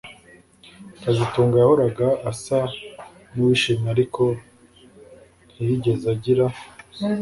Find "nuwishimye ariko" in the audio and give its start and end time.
3.31-4.23